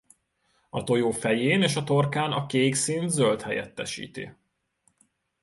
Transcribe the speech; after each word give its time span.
A 0.69 0.83
tojó 0.83 1.11
fején 1.11 1.61
és 1.61 1.75
a 1.75 1.83
torkán 1.83 2.31
a 2.31 2.45
kék 2.45 2.75
színt 2.75 3.09
zöld 3.09 3.41
helyettesíti. 3.41 4.35